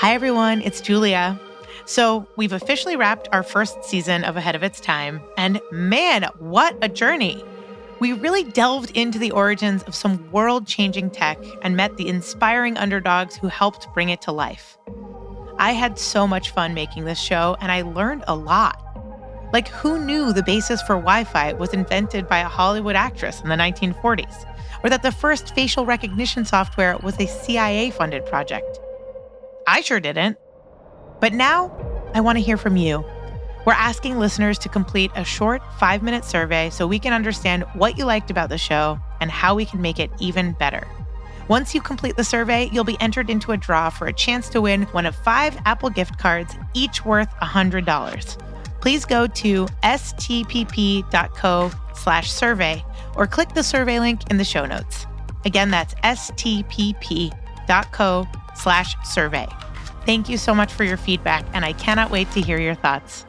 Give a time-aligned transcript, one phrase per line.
[0.00, 0.62] Hi, everyone.
[0.62, 1.40] It's Julia.
[1.84, 6.78] So, we've officially wrapped our first season of Ahead of Its Time, and man, what
[6.80, 7.42] a journey!
[7.98, 12.78] We really delved into the origins of some world changing tech and met the inspiring
[12.78, 14.78] underdogs who helped bring it to life.
[15.58, 18.80] I had so much fun making this show, and I learned a lot.
[19.52, 23.48] Like, who knew the basis for Wi Fi was invented by a Hollywood actress in
[23.48, 24.46] the 1940s?
[24.84, 28.78] Or that the first facial recognition software was a CIA funded project?
[29.68, 30.38] I sure didn't.
[31.20, 31.70] But now,
[32.14, 33.04] I want to hear from you.
[33.66, 37.98] We're asking listeners to complete a short five minute survey so we can understand what
[37.98, 40.88] you liked about the show and how we can make it even better.
[41.48, 44.62] Once you complete the survey, you'll be entered into a draw for a chance to
[44.62, 48.80] win one of five Apple gift cards, each worth $100.
[48.80, 52.82] Please go to stpp.co slash survey
[53.16, 55.06] or click the survey link in the show notes.
[55.44, 57.36] Again, that's stpp.co
[58.54, 59.46] slash survey.
[60.08, 63.26] Thank you so much for your feedback, and I cannot wait to hear your thoughts.